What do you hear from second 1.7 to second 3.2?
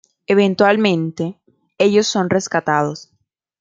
ellos son rescatados.